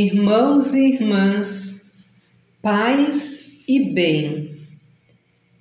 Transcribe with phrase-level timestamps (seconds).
[0.00, 1.90] Irmãos e irmãs,
[2.62, 4.56] paz e bem.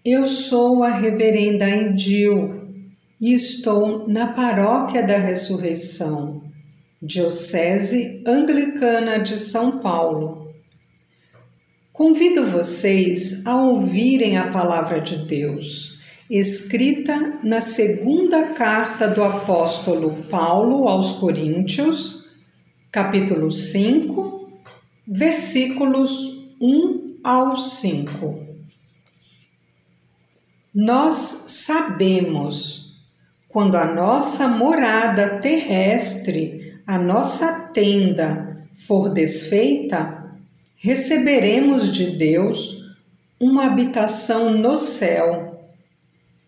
[0.06, 2.54] Eu sou a Reverenda Indil
[3.20, 6.44] e estou na Paróquia da Ressurreição,
[7.02, 10.54] Diocese Anglicana de São Paulo.
[11.92, 16.00] Convido vocês a ouvirem a palavra de Deus,
[16.30, 22.27] escrita na segunda carta do apóstolo Paulo aos Coríntios
[22.92, 24.50] capítulo 5,
[25.06, 28.48] versículos 1 ao 5.
[30.74, 31.16] Nós
[31.48, 32.96] sabemos
[33.50, 40.32] quando a nossa morada terrestre, a nossa tenda, for desfeita,
[40.78, 42.96] receberemos de Deus
[43.40, 45.62] uma habitação no céu,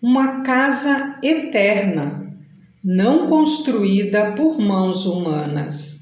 [0.01, 2.33] uma casa eterna,
[2.81, 5.98] não construída por mãos humanas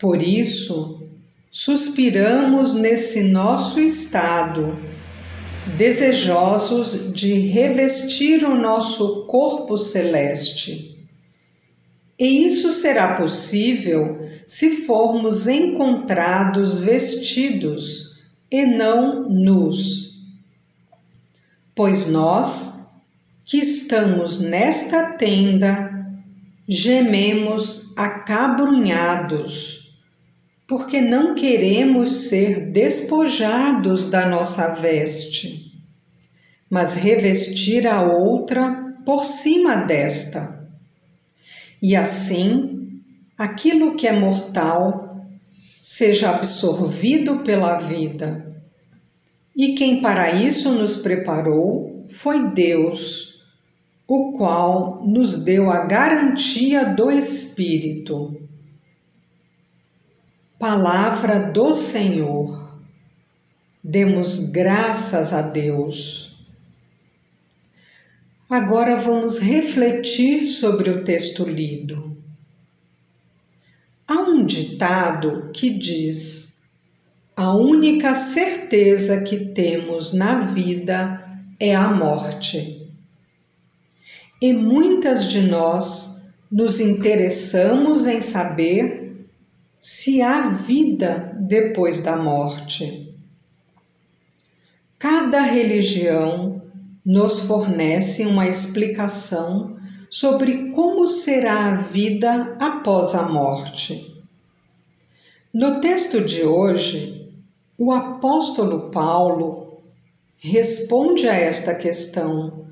[0.00, 1.06] por isso,
[1.50, 4.78] suspiramos nesse nosso estado,
[5.76, 11.06] desejosos de revestir o nosso corpo celeste.
[12.18, 20.24] E isso será possível se formos encontrados vestidos e não nus.
[21.74, 22.88] Pois nós,
[23.44, 25.90] que estamos nesta tenda,
[26.66, 29.79] gememos acabrunhados
[30.70, 35.82] porque não queremos ser despojados da nossa veste,
[36.70, 40.70] mas revestir a outra por cima desta.
[41.82, 43.00] E assim,
[43.36, 45.26] aquilo que é mortal
[45.82, 48.46] seja absorvido pela vida.
[49.56, 53.44] E quem para isso nos preparou foi Deus,
[54.06, 58.48] o qual nos deu a garantia do Espírito.
[60.60, 62.70] Palavra do Senhor.
[63.82, 66.36] Demos graças a Deus.
[68.46, 72.14] Agora vamos refletir sobre o texto lido.
[74.06, 76.60] Há um ditado que diz:
[77.34, 82.86] a única certeza que temos na vida é a morte.
[84.42, 89.09] E muitas de nós nos interessamos em saber
[89.80, 93.14] se há vida depois da morte.
[94.98, 96.60] Cada religião
[97.02, 99.78] nos fornece uma explicação
[100.10, 104.22] sobre como será a vida após a morte.
[105.52, 107.32] No texto de hoje,
[107.78, 109.80] o apóstolo Paulo
[110.36, 112.66] responde a esta questão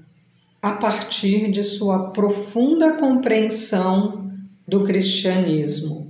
[0.60, 4.30] a partir de sua profunda compreensão
[4.66, 6.07] do cristianismo.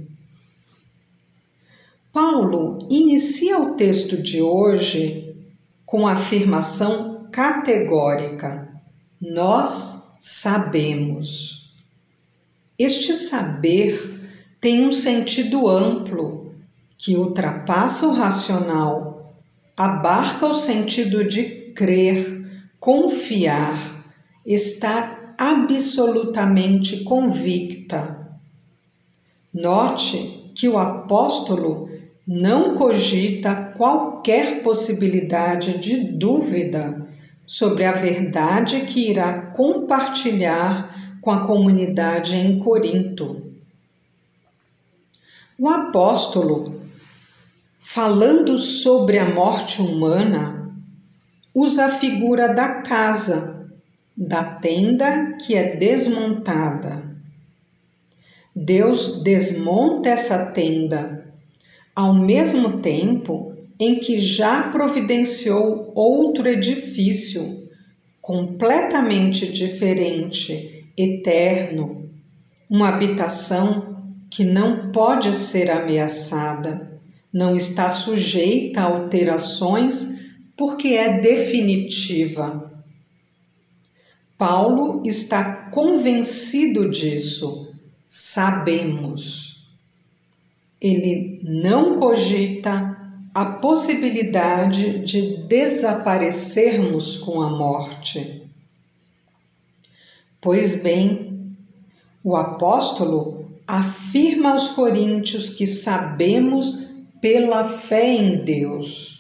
[2.21, 5.37] Paulo inicia o texto de hoje
[5.87, 8.69] com a afirmação categórica:
[9.21, 11.77] Nós sabemos.
[12.77, 14.21] Este saber
[14.61, 16.55] tem um sentido amplo
[16.99, 19.33] que ultrapassa o racional,
[19.77, 24.05] abarca o sentido de crer, confiar,
[24.45, 28.41] estar absolutamente convicta.
[29.55, 31.89] Note que o apóstolo
[32.31, 37.09] não cogita qualquer possibilidade de dúvida
[37.47, 43.51] sobre a verdade que irá compartilhar com a comunidade em Corinto.
[45.59, 46.83] O apóstolo,
[47.81, 50.71] falando sobre a morte humana,
[51.55, 53.71] usa a figura da casa,
[54.15, 57.09] da tenda que é desmontada.
[58.55, 61.28] Deus desmonta essa tenda
[61.99, 67.69] ao mesmo tempo em que já providenciou outro edifício
[68.23, 72.09] completamente diferente, eterno,
[72.71, 77.01] uma habitação que não pode ser ameaçada,
[77.33, 82.81] não está sujeita a alterações porque é definitiva.
[84.37, 87.75] Paulo está convencido disso,
[88.07, 89.58] sabemos
[90.81, 92.97] ele não cogita
[93.35, 98.43] a possibilidade de desaparecermos com a morte.
[100.41, 101.57] Pois bem,
[102.23, 106.89] o apóstolo afirma aos coríntios que sabemos
[107.21, 109.19] pela fé em Deus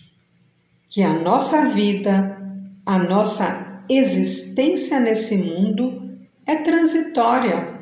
[0.89, 2.41] que a nossa vida,
[2.87, 7.79] a nossa existência nesse mundo é transitória,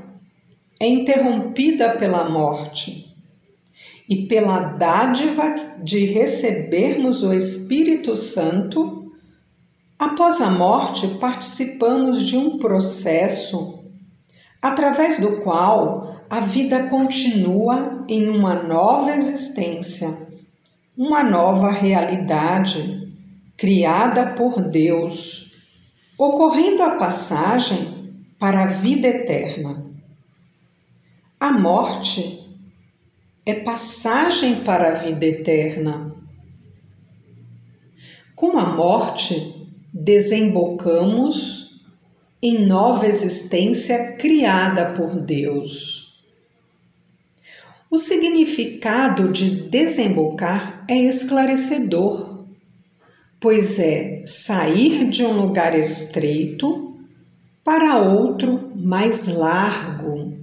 [0.81, 3.06] é interrompida pela morte
[4.09, 9.13] e pela dádiva de recebermos o Espírito Santo,
[9.99, 13.81] após a morte participamos de um processo
[14.63, 20.29] através do qual a vida continua em uma nova existência,
[20.97, 23.13] uma nova realidade
[23.57, 25.55] criada por Deus,
[26.19, 27.97] ocorrendo a passagem
[28.39, 29.85] para a vida eterna.
[31.39, 32.46] A morte
[33.47, 36.13] é passagem para a vida eterna.
[38.35, 41.81] Com a morte, desembocamos
[42.43, 46.21] em nova existência criada por Deus.
[47.89, 52.45] O significado de desembocar é esclarecedor,
[53.39, 56.99] pois é sair de um lugar estreito
[57.63, 60.37] para outro mais largo.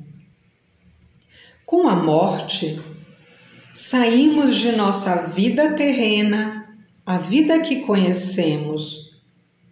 [1.65, 2.79] Com a morte,
[3.75, 9.19] Saímos de nossa vida terrena, a vida que conhecemos,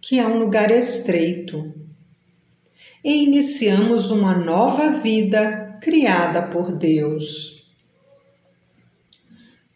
[0.00, 1.72] que é um lugar estreito,
[3.04, 7.64] e iniciamos uma nova vida criada por Deus.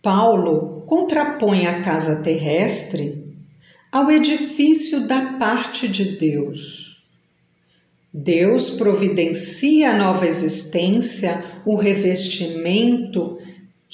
[0.02, 3.32] Paulo contrapõe a casa terrestre
[3.92, 7.06] ao edifício da parte de Deus.
[8.12, 13.38] Deus providencia a nova existência, o revestimento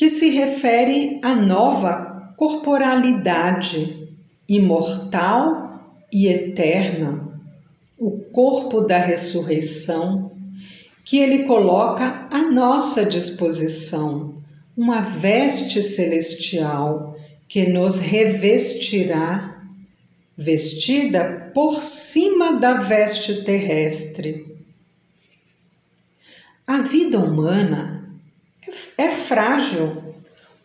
[0.03, 4.09] que se refere à nova corporalidade
[4.49, 5.81] imortal
[6.13, 7.41] e eterna,
[7.97, 10.33] o corpo da ressurreição,
[11.05, 14.43] que ele coloca à nossa disposição,
[14.77, 17.17] uma veste celestial
[17.47, 19.63] que nos revestirá,
[20.37, 24.53] vestida por cima da veste terrestre.
[26.67, 28.02] A vida humana
[28.97, 30.15] é frágil.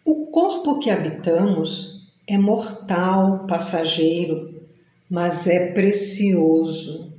[0.04, 4.62] O corpo que habitamos é mortal, passageiro,
[5.10, 7.14] mas é precioso.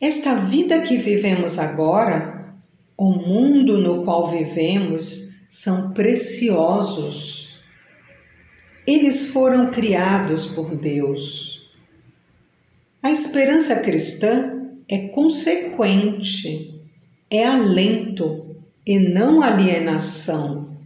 [0.00, 2.54] Esta vida que vivemos agora,
[2.96, 7.60] o mundo no qual vivemos, são preciosos.
[8.86, 11.70] Eles foram criados por Deus.
[13.02, 16.80] A esperança cristã é consequente,
[17.30, 18.51] é alento,
[18.86, 20.76] e não alienação,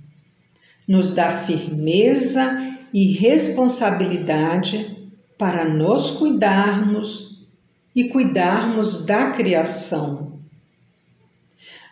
[0.87, 4.97] nos dá firmeza e responsabilidade
[5.39, 7.47] para nos cuidarmos
[7.95, 10.41] e cuidarmos da criação.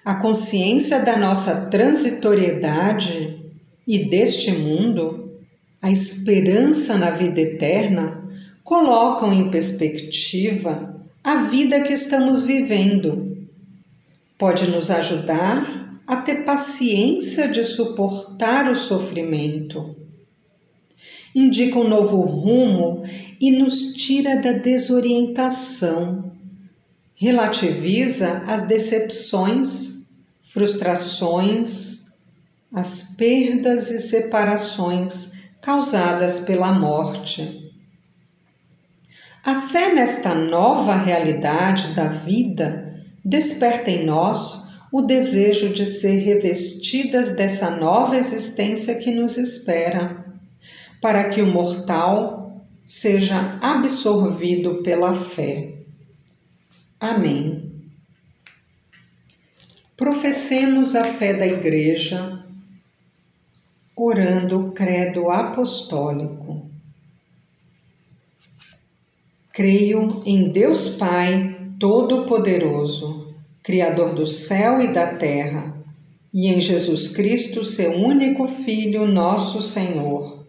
[0.05, 3.43] A consciência da nossa transitoriedade
[3.87, 5.39] e deste mundo,
[5.81, 8.23] a esperança na vida eterna,
[8.63, 13.47] colocam em perspectiva a vida que estamos vivendo.
[14.39, 19.97] Pode nos ajudar a ter paciência de suportar o sofrimento.
[21.35, 23.03] Indica um novo rumo
[23.41, 26.33] e nos tira da desorientação.
[27.15, 30.05] Relativiza as decepções,
[30.43, 32.05] frustrações,
[32.73, 35.33] as perdas e separações
[35.63, 37.73] causadas pela morte.
[39.45, 44.64] A fé nesta nova realidade da vida desperta em nós
[44.95, 50.25] o desejo de ser revestidas dessa nova existência que nos espera,
[51.01, 55.79] para que o mortal seja absorvido pela fé.
[57.01, 57.73] Amém.
[59.97, 62.47] Professemos a fé da Igreja,
[63.97, 66.71] orando o Credo Apostólico.
[69.53, 73.24] Creio em Deus Pai Todo-Poderoso
[73.65, 75.75] Criador do céu e da terra,
[76.35, 80.45] e em Jesus Cristo, seu único Filho, nosso Senhor,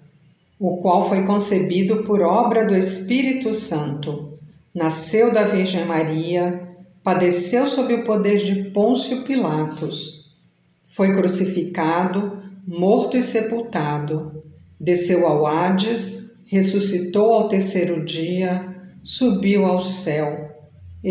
[0.60, 4.34] o qual foi concebido por obra do Espírito Santo,
[4.74, 6.62] nasceu da Virgem Maria,
[7.02, 10.36] padeceu sob o poder de Pôncio Pilatos,
[10.84, 14.44] foi crucificado, morto e sepultado,
[14.78, 20.55] desceu ao Hades, ressuscitou ao terceiro dia, subiu ao céu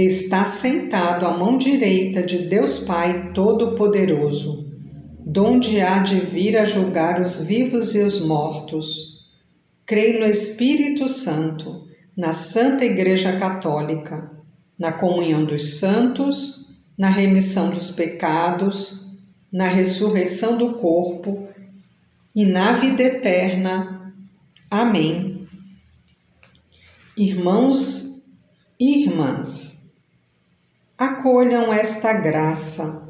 [0.03, 4.69] está sentado à mão direita de Deus Pai Todo-Poderoso,
[5.25, 9.29] donde há de vir a julgar os vivos e os mortos.
[9.87, 11.87] Creio no Espírito Santo,
[12.17, 14.33] na Santa Igreja Católica,
[14.79, 19.05] na comunhão dos santos, na remissão dos pecados,
[19.53, 21.49] na ressurreição do corpo
[22.35, 24.13] e na vida eterna.
[24.69, 25.47] Amém.
[27.17, 28.15] Irmãos
[28.79, 29.84] e irmãs,
[30.99, 33.09] acolham esta graça.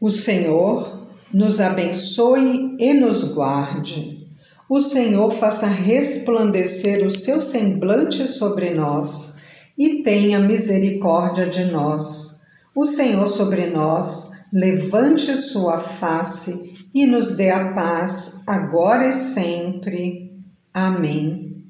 [0.00, 4.26] O Senhor nos abençoe e nos guarde.
[4.68, 9.36] O Senhor faça resplandecer o seu semblante sobre nós
[9.76, 12.40] e tenha misericórdia de nós.
[12.74, 20.32] O Senhor sobre nós levante sua face e nos dê a paz, agora e sempre.
[20.72, 21.61] Amém.